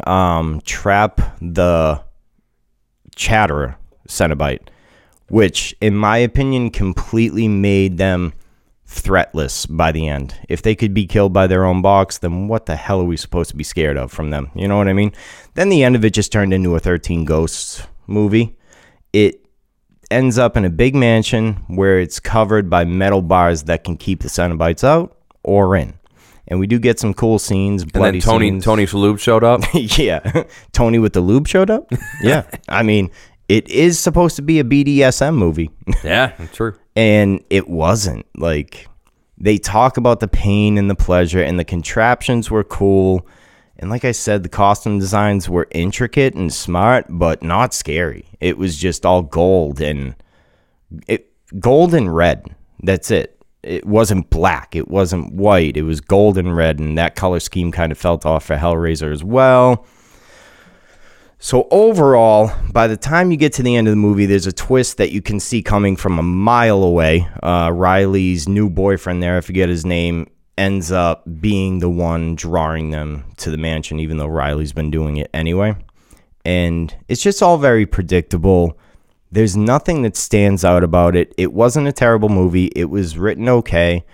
um, 0.05 0.61
trap 0.65 1.21
the 1.41 2.03
chatter 3.15 3.77
Cenobite, 4.07 4.69
which, 5.29 5.75
in 5.81 5.95
my 5.95 6.17
opinion, 6.17 6.69
completely 6.69 7.47
made 7.47 7.97
them 7.97 8.33
threatless 8.87 9.65
by 9.65 9.91
the 9.91 10.07
end. 10.07 10.35
If 10.49 10.61
they 10.61 10.75
could 10.75 10.93
be 10.93 11.05
killed 11.05 11.33
by 11.33 11.47
their 11.47 11.65
own 11.65 11.81
box, 11.81 12.17
then 12.17 12.47
what 12.47 12.65
the 12.65 12.75
hell 12.75 13.01
are 13.01 13.05
we 13.05 13.17
supposed 13.17 13.49
to 13.51 13.55
be 13.55 13.63
scared 13.63 13.97
of 13.97 14.11
from 14.11 14.29
them? 14.29 14.51
You 14.53 14.67
know 14.67 14.77
what 14.77 14.89
I 14.89 14.93
mean? 14.93 15.13
Then 15.53 15.69
the 15.69 15.83
end 15.83 15.95
of 15.95 16.03
it 16.03 16.13
just 16.13 16.31
turned 16.31 16.53
into 16.53 16.75
a 16.75 16.79
13 16.79 17.23
Ghosts 17.23 17.87
movie. 18.07 18.57
It 19.13 19.45
ends 20.09 20.37
up 20.37 20.57
in 20.57 20.65
a 20.65 20.69
big 20.69 20.93
mansion 20.93 21.63
where 21.67 21.99
it's 21.99 22.19
covered 22.19 22.69
by 22.69 22.83
metal 22.83 23.21
bars 23.21 23.63
that 23.63 23.85
can 23.85 23.95
keep 23.95 24.21
the 24.21 24.27
Cenobites 24.27 24.83
out 24.83 25.17
or 25.43 25.75
in. 25.75 25.93
And 26.51 26.59
we 26.59 26.67
do 26.67 26.79
get 26.79 26.99
some 26.99 27.13
cool 27.13 27.39
scenes. 27.39 27.83
And 27.83 27.91
then 27.91 28.19
Tony 28.19 28.49
scenes. 28.49 28.65
Tony 28.65 28.85
Shalhoub 28.85 29.19
showed 29.19 29.41
up. 29.41 29.61
yeah, 29.73 30.43
Tony 30.73 30.99
with 30.99 31.13
the 31.13 31.21
lube 31.21 31.47
showed 31.47 31.69
up. 31.69 31.89
Yeah, 32.21 32.43
I 32.67 32.83
mean, 32.83 33.09
it 33.47 33.69
is 33.69 33.97
supposed 33.97 34.35
to 34.35 34.41
be 34.41 34.59
a 34.59 34.63
BDSM 34.65 35.35
movie, 35.35 35.71
yeah, 36.03 36.33
true. 36.51 36.75
and 36.93 37.41
it 37.49 37.69
wasn't. 37.69 38.25
Like 38.35 38.87
they 39.37 39.57
talk 39.57 39.95
about 39.95 40.19
the 40.19 40.27
pain 40.27 40.77
and 40.77 40.89
the 40.89 40.95
pleasure, 40.95 41.41
and 41.41 41.57
the 41.57 41.63
contraptions 41.63 42.51
were 42.51 42.65
cool, 42.65 43.25
And 43.77 43.89
like 43.89 44.03
I 44.03 44.11
said, 44.11 44.43
the 44.43 44.49
costume 44.49 44.99
designs 44.99 45.49
were 45.49 45.67
intricate 45.71 46.35
and 46.35 46.53
smart, 46.53 47.05
but 47.09 47.41
not 47.41 47.73
scary. 47.73 48.25
It 48.41 48.57
was 48.57 48.77
just 48.77 49.05
all 49.05 49.21
gold 49.23 49.79
and 49.79 50.15
it 51.07 51.31
gold 51.59 51.93
and 51.93 52.13
red. 52.13 52.45
That's 52.83 53.09
it. 53.09 53.40
It 53.63 53.85
wasn't 53.85 54.29
black. 54.29 54.75
It 54.75 54.87
wasn't 54.87 55.33
white. 55.33 55.77
It 55.77 55.83
was 55.83 56.01
gold 56.01 56.37
and 56.37 56.55
red, 56.55 56.79
and 56.79 56.97
that 56.97 57.15
color 57.15 57.39
scheme 57.39 57.71
kind 57.71 57.91
of 57.91 57.97
felt 57.97 58.25
off 58.25 58.45
for 58.45 58.55
Hellraiser 58.55 59.11
as 59.11 59.23
well. 59.23 59.85
So 61.43 61.67
overall, 61.71 62.51
by 62.71 62.85
the 62.85 62.97
time 62.97 63.31
you 63.31 63.37
get 63.37 63.53
to 63.53 63.63
the 63.63 63.75
end 63.75 63.87
of 63.87 63.91
the 63.91 63.97
movie, 63.97 64.27
there's 64.27 64.45
a 64.45 64.51
twist 64.51 64.97
that 64.97 65.11
you 65.11 65.23
can 65.23 65.39
see 65.39 65.63
coming 65.63 65.95
from 65.95 66.19
a 66.19 66.23
mile 66.23 66.83
away. 66.83 67.27
Uh, 67.41 67.71
Riley's 67.73 68.47
new 68.47 68.69
boyfriend 68.69 69.23
there, 69.23 69.37
I 69.37 69.41
forget 69.41 69.67
his 69.67 69.83
name, 69.83 70.29
ends 70.55 70.91
up 70.91 71.23
being 71.41 71.79
the 71.79 71.89
one 71.89 72.35
drawing 72.35 72.91
them 72.91 73.25
to 73.37 73.49
the 73.49 73.57
mansion, 73.57 73.99
even 73.99 74.17
though 74.17 74.27
Riley's 74.27 74.71
been 74.71 74.91
doing 74.91 75.17
it 75.17 75.31
anyway. 75.33 75.75
And 76.45 76.95
it's 77.07 77.23
just 77.23 77.41
all 77.41 77.57
very 77.57 77.87
predictable. 77.87 78.77
There's 79.31 79.55
nothing 79.55 80.01
that 80.01 80.17
stands 80.17 80.65
out 80.65 80.83
about 80.83 81.15
it. 81.15 81.33
It 81.37 81.53
wasn't 81.53 81.87
a 81.87 81.93
terrible 81.93 82.29
movie. 82.29 82.65
It 82.75 82.89
was 82.89 83.17
written 83.17 83.47
okay, 83.47 84.05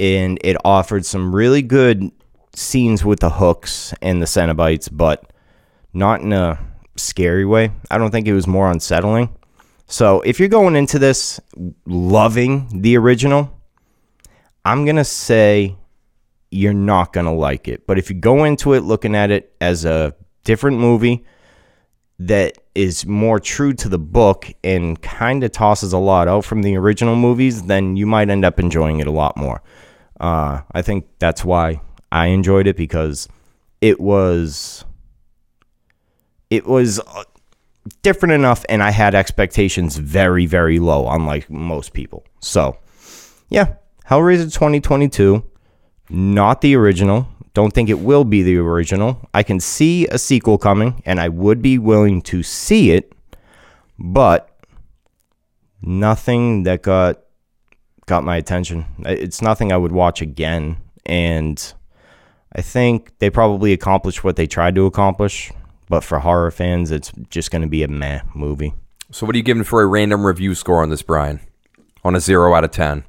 and 0.00 0.38
it 0.42 0.56
offered 0.64 1.04
some 1.04 1.34
really 1.34 1.60
good 1.60 2.10
scenes 2.54 3.04
with 3.04 3.20
the 3.20 3.30
hooks 3.30 3.92
and 4.00 4.22
the 4.22 4.26
Cenobites, 4.26 4.88
but 4.90 5.30
not 5.92 6.22
in 6.22 6.32
a 6.32 6.58
scary 6.96 7.44
way. 7.44 7.72
I 7.90 7.98
don't 7.98 8.10
think 8.10 8.26
it 8.26 8.32
was 8.32 8.46
more 8.46 8.70
unsettling. 8.70 9.36
So 9.86 10.22
if 10.22 10.40
you're 10.40 10.48
going 10.48 10.76
into 10.76 10.98
this 10.98 11.40
loving 11.84 12.80
the 12.80 12.96
original, 12.96 13.60
I'm 14.64 14.84
going 14.84 14.96
to 14.96 15.04
say 15.04 15.76
you're 16.50 16.72
not 16.72 17.12
going 17.12 17.26
to 17.26 17.32
like 17.32 17.68
it. 17.68 17.86
But 17.86 17.98
if 17.98 18.08
you 18.08 18.16
go 18.16 18.44
into 18.44 18.72
it 18.72 18.80
looking 18.80 19.14
at 19.14 19.30
it 19.30 19.54
as 19.60 19.84
a 19.84 20.14
different 20.44 20.78
movie 20.78 21.24
that 22.18 22.58
is 22.74 23.06
more 23.06 23.40
true 23.40 23.72
to 23.74 23.88
the 23.88 23.98
book 23.98 24.52
and 24.62 25.00
kind 25.02 25.42
of 25.42 25.52
tosses 25.52 25.92
a 25.92 25.98
lot 25.98 26.28
out 26.28 26.44
from 26.44 26.62
the 26.62 26.76
original 26.76 27.16
movies, 27.16 27.64
then 27.64 27.96
you 27.96 28.06
might 28.06 28.30
end 28.30 28.44
up 28.44 28.58
enjoying 28.60 29.00
it 29.00 29.06
a 29.06 29.10
lot 29.10 29.36
more. 29.36 29.62
Uh, 30.20 30.62
I 30.72 30.82
think 30.82 31.06
that's 31.18 31.44
why 31.44 31.80
I 32.12 32.26
enjoyed 32.26 32.66
it 32.66 32.76
because 32.76 33.28
it 33.80 34.00
was 34.00 34.84
it 36.50 36.66
was 36.66 37.00
uh, 37.00 37.24
different 38.02 38.32
enough 38.32 38.64
and 38.68 38.82
I 38.82 38.90
had 38.90 39.14
expectations 39.14 39.96
very 39.96 40.46
very 40.46 40.78
low 40.78 41.08
unlike 41.08 41.50
most 41.50 41.92
people. 41.92 42.24
So, 42.40 42.78
yeah, 43.48 43.74
Hellraiser 44.08 44.52
2022 44.52 45.44
not 46.10 46.60
the 46.60 46.76
original. 46.76 47.28
Don't 47.54 47.72
think 47.72 47.88
it 47.88 48.00
will 48.00 48.24
be 48.24 48.42
the 48.42 48.56
original. 48.58 49.28
I 49.32 49.42
can 49.42 49.60
see 49.60 50.06
a 50.08 50.18
sequel 50.18 50.58
coming 50.58 51.02
and 51.06 51.20
I 51.20 51.28
would 51.28 51.62
be 51.62 51.78
willing 51.78 52.20
to 52.22 52.42
see 52.42 52.90
it, 52.90 53.12
but 53.98 54.50
nothing 55.80 56.64
that 56.64 56.82
got 56.82 57.20
got 58.06 58.24
my 58.24 58.36
attention. 58.36 58.84
It's 59.00 59.40
nothing 59.40 59.72
I 59.72 59.76
would 59.76 59.92
watch 59.92 60.20
again 60.20 60.76
and 61.06 61.72
I 62.54 62.62
think 62.62 63.18
they 63.18 63.30
probably 63.30 63.72
accomplished 63.72 64.22
what 64.22 64.36
they 64.36 64.46
tried 64.46 64.74
to 64.76 64.86
accomplish. 64.86 65.52
But 65.88 66.02
for 66.02 66.20
horror 66.20 66.50
fans, 66.50 66.90
it's 66.90 67.12
just 67.28 67.50
going 67.50 67.62
to 67.62 67.68
be 67.68 67.82
a 67.82 67.88
meh 67.88 68.20
movie. 68.34 68.74
So, 69.10 69.26
what 69.26 69.34
are 69.34 69.38
you 69.38 69.44
giving 69.44 69.64
for 69.64 69.82
a 69.82 69.86
random 69.86 70.24
review 70.24 70.54
score 70.54 70.82
on 70.82 70.88
this, 70.88 71.02
Brian? 71.02 71.40
On 72.04 72.14
a 72.14 72.20
zero 72.20 72.54
out 72.54 72.64
of 72.64 72.70
10? 72.70 73.04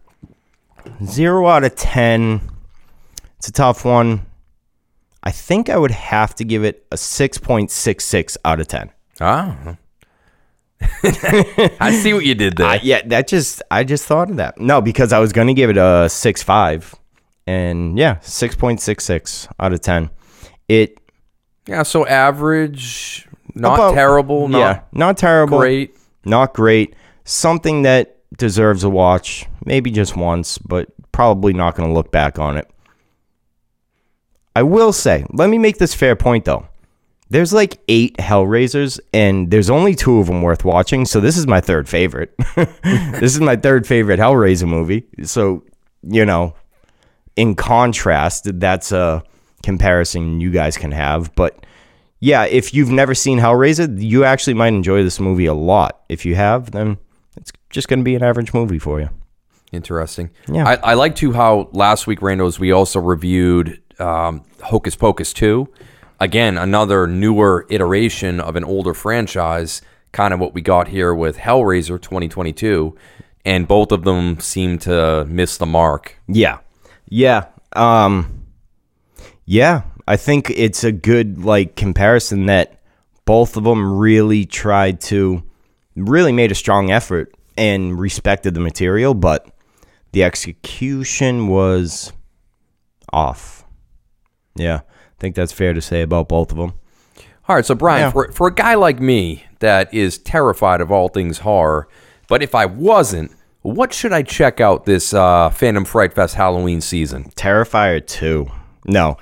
Zero 1.06 1.48
out 1.48 1.64
of 1.64 1.76
10. 1.76 2.42
It's 3.38 3.48
a 3.48 3.52
tough 3.52 3.86
one. 3.86 4.26
I 5.26 5.32
think 5.32 5.70
I 5.70 5.78
would 5.78 5.92
have 5.92 6.36
to 6.36 6.44
give 6.44 6.64
it 6.64 6.86
a 6.92 6.96
6.66 6.96 8.38
out 8.46 8.60
of 8.60 8.68
10. 8.68 8.92
Ah. 9.20 9.78
I 10.82 11.98
see 12.02 12.14
what 12.14 12.26
you 12.26 12.36
did 12.36 12.58
there. 12.58 12.68
I, 12.68 12.80
yeah, 12.84 13.02
that 13.08 13.28
just, 13.28 13.64
I 13.72 13.84
just 13.84 14.06
thought 14.06 14.30
of 14.30 14.38
that. 14.38 14.60
No, 14.60 14.82
because 14.82 15.12
I 15.14 15.20
was 15.20 15.34
going 15.34 15.48
to 15.48 15.54
give 15.54 15.70
it 15.70 15.78
a 15.78 16.08
6.5. 16.08 16.94
And 17.48 17.98
yeah, 17.98 18.16
6.66 18.18 19.48
out 19.60 19.74
of 19.74 19.82
10. 19.82 20.10
It 20.68 21.00
yeah, 21.68 21.84
so 21.84 22.06
average, 22.06 23.28
not 23.56 23.76
about, 23.76 23.94
terrible, 23.96 24.48
not 24.48 24.60
yeah, 24.60 24.82
not 24.92 25.18
terrible, 25.18 25.58
great, 25.58 25.96
not 26.24 26.54
great. 26.54 26.96
Something 27.24 27.82
that 27.84 28.18
deserves 28.38 28.84
a 28.84 28.90
watch, 28.90 29.48
maybe 29.66 29.90
just 29.90 30.16
once, 30.16 30.60
but 30.60 30.90
probably 31.12 31.54
not 31.54 31.76
going 31.76 31.90
to 31.90 31.94
look 31.94 32.12
back 32.12 32.38
on 32.38 32.58
it. 32.58 32.70
I 34.56 34.64
will 34.64 34.94
say, 34.94 35.26
let 35.32 35.50
me 35.50 35.58
make 35.58 35.78
this 35.78 35.94
fair 35.94 36.16
point 36.16 36.46
though. 36.46 36.68
There's 37.30 37.52
like 37.52 37.80
eight 37.88 38.16
Hellraisers, 38.18 39.00
and 39.12 39.50
there's 39.50 39.70
only 39.70 39.96
two 39.96 40.20
of 40.20 40.28
them 40.28 40.44
worth 40.44 40.64
watching. 40.64 41.06
So 41.06 41.20
this 41.20 41.38
is 41.38 41.48
my 41.48 41.60
third 41.60 41.90
favorite. 41.90 42.36
this 42.84 43.34
is 43.34 43.40
my 43.42 43.56
third 43.56 43.88
favorite 43.88 44.20
Hellraiser 44.20 44.68
movie. 44.68 45.06
So 45.24 45.64
you 46.04 46.26
know, 46.26 46.54
in 47.36 47.56
contrast, 47.56 48.60
that's 48.60 48.92
a 48.92 49.24
comparison 49.64 50.40
you 50.40 50.52
guys 50.52 50.78
can 50.78 50.92
have. 50.92 51.34
But 51.36 51.66
yeah, 52.20 52.46
if 52.46 52.74
you've 52.74 52.92
never 52.92 53.16
seen 53.16 53.40
Hellraiser, 53.40 54.02
you 54.02 54.24
actually 54.24 54.54
might 54.54 54.70
enjoy 54.70 55.04
this 55.04 55.20
movie 55.20 55.48
a 55.48 55.54
lot. 55.54 56.04
If 56.10 56.26
you 56.26 56.36
have, 56.36 56.72
then 56.72 56.98
it's 57.36 57.52
just 57.70 57.88
going 57.88 58.00
to 58.00 58.04
be 58.04 58.16
an 58.16 58.24
average 58.24 58.54
movie 58.54 58.80
for 58.80 59.00
you. 59.00 59.10
Interesting. 59.72 60.32
Yeah. 60.48 60.68
I, 60.68 60.76
I 60.76 60.94
like 60.94 61.16
to 61.18 61.34
how 61.34 61.70
last 61.74 62.08
week, 62.08 62.20
Randos, 62.20 62.60
we 62.60 62.72
also 62.72 63.00
reviewed 63.00 63.82
um, 64.00 64.44
Hocus 64.64 64.96
Pocus 64.96 65.34
2. 65.34 65.68
Again, 66.20 66.58
another 66.58 67.08
newer 67.08 67.66
iteration 67.70 68.40
of 68.40 68.56
an 68.56 68.64
older 68.64 68.94
franchise, 68.94 69.82
kind 70.12 70.34
of 70.34 70.40
what 70.40 70.54
we 70.54 70.62
got 70.62 70.88
here 70.88 71.14
with 71.14 71.38
Hellraiser 71.38 72.02
2022. 72.02 72.96
And 73.44 73.68
both 73.68 73.92
of 73.92 74.04
them 74.04 74.40
seem 74.40 74.80
to 74.80 75.26
miss 75.26 75.58
the 75.58 75.66
mark. 75.66 76.18
Yeah. 76.28 76.60
Yeah. 77.08 77.46
Um, 77.74 78.46
yeah, 79.46 79.84
I 80.08 80.18
think 80.18 80.50
it's 80.50 80.84
a 80.84 80.92
good 80.92 81.44
like 81.44 81.76
comparison 81.76 82.48
that 82.48 82.82
both 83.26 83.58
of 83.58 83.64
them 83.64 83.98
really 83.98 84.46
tried 84.46 85.02
to 85.02 85.44
really 85.96 86.32
made 86.32 86.52
a 86.52 86.56
strong 86.56 86.92
effort 86.92 87.34
and 87.58 88.00
respected 88.00 88.54
the 88.54 88.60
material, 88.60 89.14
but 89.14 89.48
the 90.12 90.24
execution 90.24 91.48
was 91.48 92.12
off. 93.12 93.65
Yeah, 94.56 94.82
I 94.86 95.20
think 95.20 95.36
that's 95.36 95.52
fair 95.52 95.74
to 95.74 95.82
say 95.82 96.02
about 96.02 96.28
both 96.30 96.52
of 96.52 96.58
them. 96.58 96.74
All 97.48 97.56
right, 97.56 97.66
so 97.66 97.76
Brian, 97.76 98.02
yeah. 98.02 98.12
for, 98.12 98.32
for 98.32 98.48
a 98.48 98.54
guy 98.54 98.74
like 98.74 99.00
me 99.00 99.46
that 99.60 99.94
is 99.94 100.18
terrified 100.18 100.82
of 100.82 100.92
all 100.92 101.10
things 101.10 101.40
horror, 101.40 101.88
but 102.28 102.42
if 102.42 102.56
I 102.56 102.66
wasn't, 102.66 103.32
what 103.62 103.94
should 103.94 104.14
I 104.14 104.24
check 104.24 104.60
out 104.60 104.86
this 104.86 105.14
uh, 105.14 105.50
Fandom 105.50 105.86
Fright 105.86 106.14
Fest 106.14 106.36
Halloween 106.36 106.82
season? 106.82 107.26
Terrifier 107.36 108.06
2. 108.06 108.48
No. 108.86 109.18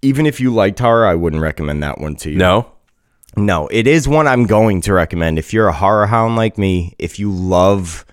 Even 0.00 0.24
if 0.24 0.40
you 0.40 0.54
liked 0.54 0.78
horror, 0.78 1.06
I 1.06 1.14
wouldn't 1.14 1.42
recommend 1.42 1.82
that 1.82 1.98
one 1.98 2.16
to 2.16 2.30
you. 2.30 2.38
No. 2.38 2.72
No, 3.36 3.68
it 3.68 3.86
is 3.86 4.08
one 4.08 4.26
I'm 4.26 4.46
going 4.46 4.80
to 4.82 4.94
recommend. 4.94 5.38
If 5.38 5.52
you're 5.52 5.68
a 5.68 5.72
horror 5.72 6.06
hound 6.06 6.36
like 6.36 6.56
me, 6.56 6.94
if 6.98 7.18
you 7.18 7.30
love 7.30 8.06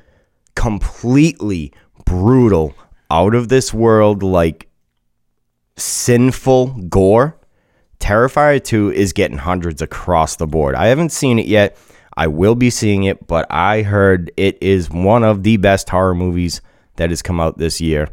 completely 0.55 1.71
brutal, 2.05 2.75
out 3.13 3.35
of 3.35 3.47
this 3.47 3.71
world, 3.71 4.23
like 4.23 4.67
sinful 5.75 6.67
gore, 6.89 7.37
Terrifier 7.99 8.63
2 8.63 8.91
is 8.91 9.13
getting 9.13 9.37
hundreds 9.37 9.81
across 9.81 10.35
the 10.35 10.47
board. 10.47 10.75
I 10.75 10.87
haven't 10.87 11.11
seen 11.11 11.39
it 11.39 11.45
yet. 11.45 11.77
I 12.15 12.27
will 12.27 12.55
be 12.55 12.69
seeing 12.69 13.03
it, 13.05 13.25
but 13.27 13.47
I 13.49 13.81
heard 13.81 14.31
it 14.37 14.57
is 14.61 14.89
one 14.89 15.23
of 15.23 15.43
the 15.43 15.57
best 15.57 15.89
horror 15.89 16.13
movies 16.13 16.61
that 16.97 17.09
has 17.09 17.21
come 17.21 17.39
out 17.39 17.57
this 17.57 17.81
year. 17.81 18.09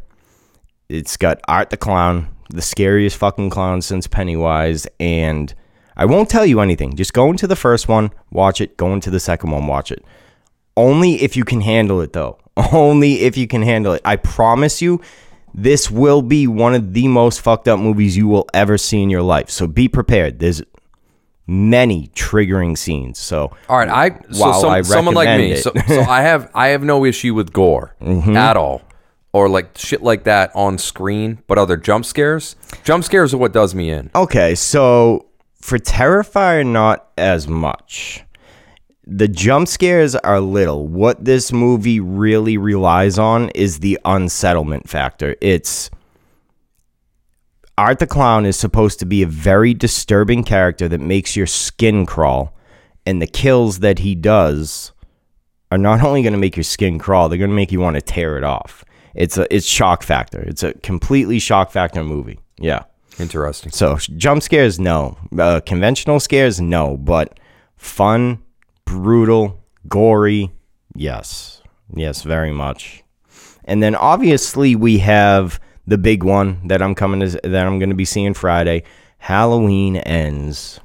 It's 0.88 1.16
got 1.16 1.40
Art 1.48 1.70
the 1.70 1.76
Clown, 1.76 2.34
the 2.48 2.62
scariest 2.62 3.16
fucking 3.16 3.50
clown 3.50 3.82
since 3.82 4.06
Pennywise, 4.06 4.86
and 4.98 5.52
I 5.96 6.06
won't 6.06 6.30
tell 6.30 6.46
you 6.46 6.60
anything. 6.60 6.96
Just 6.96 7.12
go 7.12 7.30
into 7.30 7.46
the 7.46 7.56
first 7.56 7.88
one, 7.88 8.10
watch 8.30 8.60
it. 8.60 8.76
Go 8.76 8.92
into 8.92 9.10
the 9.10 9.20
second 9.20 9.50
one, 9.50 9.66
watch 9.66 9.92
it. 9.92 10.04
Only 10.76 11.22
if 11.22 11.36
you 11.36 11.44
can 11.44 11.60
handle 11.60 12.00
it, 12.00 12.12
though. 12.12 12.38
Only 12.72 13.20
if 13.20 13.36
you 13.36 13.46
can 13.46 13.62
handle 13.62 13.92
it. 13.92 14.02
I 14.04 14.16
promise 14.16 14.80
you, 14.80 15.00
this 15.54 15.90
will 15.90 16.22
be 16.22 16.46
one 16.46 16.74
of 16.74 16.92
the 16.92 17.08
most 17.08 17.40
fucked 17.40 17.68
up 17.68 17.78
movies 17.78 18.16
you 18.16 18.28
will 18.28 18.48
ever 18.54 18.78
see 18.78 19.02
in 19.02 19.10
your 19.10 19.22
life. 19.22 19.50
So 19.50 19.66
be 19.66 19.88
prepared. 19.88 20.38
There's 20.38 20.62
many 21.46 22.08
triggering 22.14 22.78
scenes. 22.78 23.18
So 23.18 23.56
all 23.68 23.78
right, 23.78 23.88
I 23.88 24.20
so 24.30 24.52
some, 24.52 24.70
I 24.70 24.82
someone 24.82 25.14
like 25.14 25.38
me. 25.38 25.56
So, 25.56 25.72
so, 25.86 26.00
I 26.08 26.22
have 26.22 26.50
I 26.54 26.68
have 26.68 26.82
no 26.82 27.04
issue 27.04 27.34
with 27.34 27.52
gore 27.52 27.94
mm-hmm. 28.00 28.36
at 28.36 28.56
all 28.56 28.82
or 29.32 29.48
like 29.48 29.76
shit 29.76 30.02
like 30.02 30.24
that 30.24 30.50
on 30.54 30.78
screen, 30.78 31.42
but 31.46 31.58
other 31.58 31.76
jump 31.76 32.04
scares? 32.04 32.56
Jump 32.84 33.04
scares 33.04 33.34
are 33.34 33.38
what 33.38 33.52
does 33.52 33.74
me 33.74 33.90
in. 33.90 34.10
Okay, 34.14 34.54
so 34.54 35.26
for 35.60 35.78
Terrifier, 35.78 36.66
not 36.66 37.08
as 37.16 37.46
much. 37.46 38.24
The 39.12 39.26
jump 39.26 39.66
scares 39.66 40.14
are 40.14 40.40
little. 40.40 40.86
What 40.86 41.24
this 41.24 41.52
movie 41.52 41.98
really 41.98 42.56
relies 42.56 43.18
on 43.18 43.50
is 43.56 43.80
the 43.80 43.98
unsettlement 44.04 44.88
factor. 44.88 45.34
It's 45.40 45.90
Art 47.76 47.98
the 47.98 48.06
Clown 48.06 48.46
is 48.46 48.56
supposed 48.56 49.00
to 49.00 49.06
be 49.06 49.22
a 49.22 49.26
very 49.26 49.74
disturbing 49.74 50.44
character 50.44 50.86
that 50.86 51.00
makes 51.00 51.34
your 51.34 51.48
skin 51.48 52.06
crawl. 52.06 52.54
And 53.04 53.20
the 53.20 53.26
kills 53.26 53.80
that 53.80 53.98
he 53.98 54.14
does 54.14 54.92
are 55.72 55.78
not 55.78 56.00
only 56.04 56.22
going 56.22 56.34
to 56.34 56.38
make 56.38 56.56
your 56.56 56.62
skin 56.62 56.96
crawl, 57.00 57.28
they're 57.28 57.36
going 57.36 57.50
to 57.50 57.56
make 57.56 57.72
you 57.72 57.80
want 57.80 57.96
to 57.96 58.02
tear 58.02 58.38
it 58.38 58.44
off. 58.44 58.84
It's 59.16 59.36
a 59.36 59.52
it's 59.52 59.66
shock 59.66 60.04
factor. 60.04 60.40
It's 60.40 60.62
a 60.62 60.74
completely 60.74 61.40
shock 61.40 61.72
factor 61.72 62.04
movie. 62.04 62.38
Yeah. 62.60 62.84
Interesting. 63.18 63.72
So 63.72 63.96
jump 63.96 64.44
scares, 64.44 64.78
no. 64.78 65.18
Uh, 65.36 65.58
conventional 65.66 66.20
scares, 66.20 66.60
no. 66.60 66.96
But 66.96 67.40
fun, 67.76 68.44
brutal, 68.90 69.62
gory, 69.88 70.50
yes, 70.94 71.62
yes, 71.94 72.22
very 72.22 72.52
much. 72.52 73.02
And 73.64 73.82
then 73.82 73.94
obviously 73.94 74.74
we 74.74 74.98
have 74.98 75.60
the 75.86 75.98
big 75.98 76.22
one 76.22 76.66
that 76.68 76.82
I'm 76.82 76.94
coming 76.94 77.20
to 77.20 77.40
that 77.42 77.66
I'm 77.66 77.78
going 77.78 77.90
to 77.90 77.96
be 77.96 78.04
seeing 78.04 78.34
Friday. 78.34 78.82
Halloween 79.18 79.96
ends. 79.96 80.80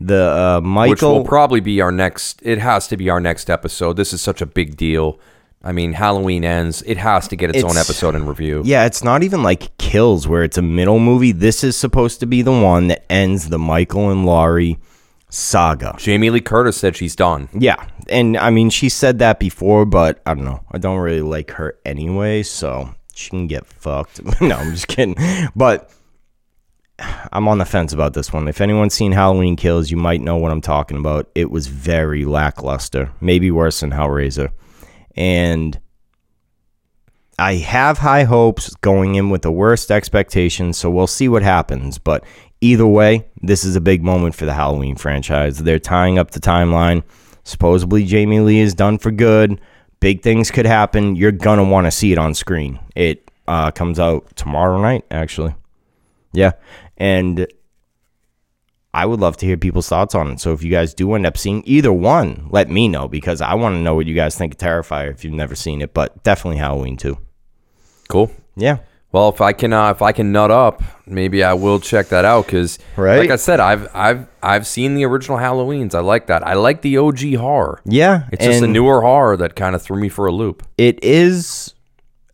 The 0.00 0.58
uh, 0.58 0.60
Michael, 0.62 0.90
which 0.90 1.02
will 1.02 1.24
probably 1.24 1.60
be 1.60 1.80
our 1.80 1.90
next. 1.90 2.40
It 2.44 2.58
has 2.58 2.86
to 2.88 2.96
be 2.96 3.10
our 3.10 3.20
next 3.20 3.50
episode. 3.50 3.96
This 3.96 4.12
is 4.12 4.20
such 4.20 4.40
a 4.40 4.46
big 4.46 4.76
deal. 4.76 5.18
I 5.60 5.72
mean, 5.72 5.92
Halloween 5.94 6.44
ends. 6.44 6.82
It 6.86 6.98
has 6.98 7.26
to 7.28 7.36
get 7.36 7.50
its, 7.50 7.58
its 7.58 7.64
own 7.64 7.76
episode 7.76 8.14
and 8.14 8.28
review. 8.28 8.62
Yeah, 8.64 8.86
it's 8.86 9.02
not 9.02 9.24
even 9.24 9.42
like 9.42 9.76
Kills, 9.76 10.28
where 10.28 10.44
it's 10.44 10.56
a 10.56 10.62
middle 10.62 11.00
movie. 11.00 11.32
This 11.32 11.64
is 11.64 11.76
supposed 11.76 12.20
to 12.20 12.26
be 12.26 12.42
the 12.42 12.52
one 12.52 12.86
that 12.88 13.10
ends 13.10 13.48
the 13.48 13.58
Michael 13.58 14.10
and 14.10 14.24
Laurie 14.24 14.78
saga. 15.30 15.94
Jamie 15.98 16.30
Lee 16.30 16.40
Curtis 16.40 16.76
said 16.76 16.96
she's 16.96 17.16
done. 17.16 17.48
Yeah, 17.52 17.86
and 18.08 18.36
I 18.36 18.50
mean, 18.50 18.70
she 18.70 18.88
said 18.88 19.18
that 19.18 19.38
before, 19.38 19.84
but 19.84 20.20
I 20.26 20.34
don't 20.34 20.44
know. 20.44 20.62
I 20.70 20.78
don't 20.78 20.98
really 20.98 21.22
like 21.22 21.52
her 21.52 21.78
anyway, 21.84 22.42
so 22.42 22.94
she 23.14 23.30
can 23.30 23.46
get 23.46 23.66
fucked. 23.66 24.22
no, 24.40 24.56
I'm 24.56 24.72
just 24.72 24.88
kidding. 24.88 25.16
But 25.54 25.90
I'm 27.32 27.48
on 27.48 27.58
the 27.58 27.64
fence 27.64 27.92
about 27.92 28.14
this 28.14 28.32
one. 28.32 28.48
If 28.48 28.60
anyone's 28.60 28.94
seen 28.94 29.12
Halloween 29.12 29.56
Kills, 29.56 29.90
you 29.90 29.96
might 29.96 30.20
know 30.20 30.36
what 30.36 30.50
I'm 30.50 30.60
talking 30.60 30.98
about. 30.98 31.30
It 31.34 31.50
was 31.50 31.66
very 31.66 32.24
lackluster, 32.24 33.12
maybe 33.20 33.50
worse 33.50 33.80
than 33.80 33.90
Hellraiser. 33.90 34.50
And 35.14 35.78
I 37.38 37.54
have 37.54 37.98
high 37.98 38.24
hopes 38.24 38.74
going 38.76 39.14
in 39.14 39.30
with 39.30 39.42
the 39.42 39.52
worst 39.52 39.92
expectations, 39.92 40.76
so 40.76 40.90
we'll 40.90 41.06
see 41.06 41.28
what 41.28 41.42
happens. 41.42 41.98
But 41.98 42.24
either 42.60 42.86
way, 42.86 43.26
this 43.42 43.64
is 43.64 43.76
a 43.76 43.80
big 43.80 44.02
moment 44.02 44.34
for 44.34 44.44
the 44.44 44.54
Halloween 44.54 44.96
franchise. 44.96 45.58
They're 45.58 45.78
tying 45.78 46.18
up 46.18 46.32
the 46.32 46.40
timeline. 46.40 47.02
Supposedly, 47.44 48.04
Jamie 48.04 48.40
Lee 48.40 48.60
is 48.60 48.74
done 48.74 48.98
for 48.98 49.10
good 49.10 49.60
big 50.00 50.22
things 50.22 50.50
could 50.50 50.66
happen. 50.66 51.16
You're 51.16 51.32
gonna 51.32 51.64
want 51.64 51.86
to 51.86 51.90
see 51.90 52.12
it 52.12 52.18
on 52.18 52.34
screen. 52.34 52.78
It 52.94 53.30
uh, 53.46 53.70
comes 53.70 53.98
out 53.98 54.34
tomorrow 54.36 54.80
night, 54.80 55.04
actually. 55.10 55.54
Yeah, 56.32 56.52
and 56.96 57.46
I 58.92 59.06
would 59.06 59.20
love 59.20 59.36
to 59.38 59.46
hear 59.46 59.56
people's 59.56 59.88
thoughts 59.88 60.14
on 60.14 60.30
it. 60.30 60.40
So 60.40 60.52
if 60.52 60.62
you 60.62 60.70
guys 60.70 60.94
do 60.94 61.14
end 61.14 61.26
up 61.26 61.36
seeing 61.36 61.62
either 61.66 61.92
one, 61.92 62.48
let 62.50 62.68
me 62.68 62.88
know 62.88 63.08
because 63.08 63.40
I 63.40 63.54
want 63.54 63.74
to 63.74 63.80
know 63.80 63.94
what 63.94 64.06
you 64.06 64.14
guys 64.14 64.36
think 64.36 64.54
of 64.54 64.58
Terrifier 64.58 65.10
if 65.10 65.24
you've 65.24 65.34
never 65.34 65.54
seen 65.54 65.82
it. 65.82 65.94
But 65.94 66.22
definitely 66.22 66.58
Halloween 66.58 66.96
too. 66.96 67.18
Cool. 68.08 68.30
Yeah. 68.56 68.78
Well, 69.10 69.30
if 69.30 69.40
I 69.40 69.52
can, 69.54 69.72
uh, 69.72 69.90
if 69.90 70.02
I 70.02 70.12
can 70.12 70.32
nut 70.32 70.50
up, 70.50 70.82
maybe 71.06 71.42
I 71.42 71.54
will 71.54 71.80
check 71.80 72.08
that 72.08 72.26
out 72.26 72.44
because, 72.44 72.78
right? 72.96 73.18
like 73.18 73.30
I 73.30 73.36
said, 73.36 73.58
I've 73.58 73.88
I've 73.94 74.26
I've 74.42 74.66
seen 74.66 74.94
the 74.94 75.04
original 75.06 75.38
Halloweens. 75.38 75.94
I 75.94 76.00
like 76.00 76.26
that. 76.26 76.46
I 76.46 76.54
like 76.54 76.82
the 76.82 76.98
OG 76.98 77.34
horror. 77.36 77.80
Yeah, 77.86 78.28
it's 78.32 78.44
just 78.44 78.62
a 78.62 78.66
newer 78.66 79.00
horror 79.00 79.36
that 79.38 79.56
kind 79.56 79.74
of 79.74 79.82
threw 79.82 79.98
me 79.98 80.10
for 80.10 80.26
a 80.26 80.32
loop. 80.32 80.62
It 80.76 81.02
is 81.02 81.72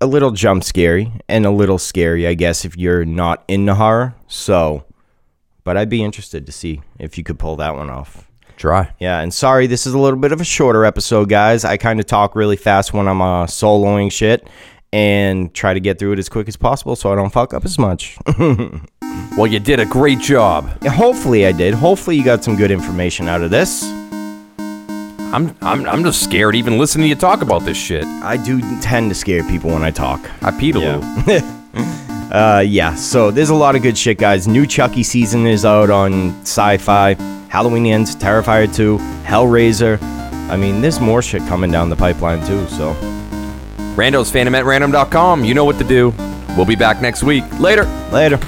a 0.00 0.06
little 0.06 0.32
jump 0.32 0.64
scary 0.64 1.12
and 1.28 1.46
a 1.46 1.50
little 1.50 1.78
scary, 1.78 2.26
I 2.26 2.34
guess, 2.34 2.64
if 2.64 2.76
you're 2.76 3.04
not 3.04 3.44
into 3.46 3.74
horror. 3.74 4.14
So, 4.26 4.84
but 5.62 5.76
I'd 5.76 5.88
be 5.88 6.02
interested 6.02 6.44
to 6.46 6.52
see 6.52 6.82
if 6.98 7.16
you 7.16 7.22
could 7.22 7.38
pull 7.38 7.56
that 7.56 7.76
one 7.76 7.88
off. 7.88 8.28
Try. 8.56 8.92
Yeah, 9.00 9.20
and 9.20 9.34
sorry, 9.34 9.66
this 9.66 9.86
is 9.86 9.94
a 9.94 9.98
little 9.98 10.18
bit 10.18 10.32
of 10.32 10.40
a 10.40 10.44
shorter 10.44 10.84
episode, 10.84 11.28
guys. 11.28 11.64
I 11.64 11.76
kind 11.76 11.98
of 11.98 12.06
talk 12.06 12.36
really 12.36 12.56
fast 12.56 12.92
when 12.92 13.08
I'm 13.08 13.20
uh, 13.20 13.46
soloing 13.46 14.12
shit, 14.12 14.48
and 14.94 15.52
try 15.52 15.74
to 15.74 15.80
get 15.80 15.98
through 15.98 16.12
it 16.12 16.20
as 16.20 16.28
quick 16.28 16.46
as 16.46 16.56
possible 16.56 16.94
so 16.94 17.12
I 17.12 17.16
don't 17.16 17.30
fuck 17.30 17.52
up 17.52 17.64
as 17.64 17.80
much. 17.80 18.16
well, 18.38 19.48
you 19.48 19.58
did 19.58 19.80
a 19.80 19.84
great 19.84 20.20
job. 20.20 20.66
Hopefully, 20.84 21.46
I 21.46 21.50
did. 21.50 21.74
Hopefully, 21.74 22.16
you 22.16 22.24
got 22.24 22.44
some 22.44 22.54
good 22.54 22.70
information 22.70 23.26
out 23.26 23.42
of 23.42 23.50
this. 23.50 23.82
I'm, 25.34 25.52
I'm, 25.62 25.84
I'm 25.88 26.04
just 26.04 26.22
scared 26.22 26.54
even 26.54 26.78
listening 26.78 27.06
to 27.06 27.08
you 27.08 27.16
talk 27.16 27.42
about 27.42 27.64
this 27.64 27.76
shit. 27.76 28.04
I 28.04 28.36
do 28.36 28.60
tend 28.80 29.10
to 29.10 29.16
scare 29.16 29.42
people 29.42 29.70
when 29.70 29.82
I 29.82 29.90
talk. 29.90 30.20
I 30.44 30.52
peed 30.52 30.76
a 30.76 30.78
yeah. 30.78 31.24
little. 31.26 32.32
uh, 32.32 32.60
yeah, 32.60 32.94
so 32.94 33.32
there's 33.32 33.50
a 33.50 33.54
lot 33.54 33.74
of 33.74 33.82
good 33.82 33.98
shit, 33.98 34.16
guys. 34.16 34.46
New 34.46 34.64
Chucky 34.64 35.02
season 35.02 35.44
is 35.44 35.64
out 35.64 35.90
on 35.90 36.30
Syfy. 36.44 37.16
Halloween 37.48 37.86
ends, 37.86 38.14
Terrifier 38.14 38.72
2, 38.72 38.98
Hellraiser. 39.24 40.00
I 40.50 40.56
mean, 40.56 40.80
there's 40.80 41.00
more 41.00 41.20
shit 41.20 41.42
coming 41.48 41.72
down 41.72 41.88
the 41.90 41.96
pipeline, 41.96 42.46
too, 42.46 42.64
so. 42.68 43.13
Rando's 43.96 44.30
fandom 44.30 44.56
at 44.56 44.64
random.com. 44.64 45.44
You 45.44 45.54
know 45.54 45.64
what 45.64 45.78
to 45.78 45.84
do. 45.84 46.12
We'll 46.56 46.66
be 46.66 46.76
back 46.76 47.00
next 47.00 47.22
week. 47.22 47.44
Later. 47.58 47.84
Later. 48.12 48.38